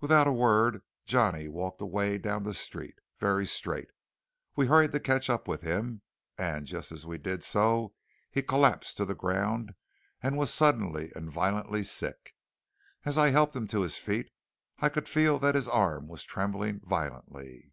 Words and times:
Without 0.00 0.26
a 0.26 0.34
word 0.34 0.82
Johnny 1.06 1.48
walked 1.48 1.80
away 1.80 2.18
down 2.18 2.42
the 2.42 2.52
street, 2.52 2.96
very 3.20 3.46
straight. 3.46 3.88
We 4.54 4.66
hurried 4.66 4.92
to 4.92 5.00
catch 5.00 5.30
up 5.30 5.48
with 5.48 5.62
him; 5.62 6.02
and 6.36 6.66
just 6.66 6.92
as 6.92 7.06
we 7.06 7.16
did 7.16 7.42
so 7.42 7.94
he 8.30 8.42
collapsed 8.42 8.98
to 8.98 9.06
the 9.06 9.14
ground 9.14 9.72
and 10.22 10.36
was 10.36 10.52
suddenly 10.52 11.10
and 11.14 11.30
violently 11.32 11.84
sick. 11.84 12.34
As 13.06 13.16
I 13.16 13.30
helped 13.30 13.56
him 13.56 13.66
to 13.68 13.80
his 13.80 13.96
feet, 13.96 14.30
I 14.80 14.90
could 14.90 15.08
feel 15.08 15.38
that 15.38 15.54
his 15.54 15.68
arm 15.68 16.06
was 16.06 16.22
trembling 16.22 16.82
violently. 16.84 17.72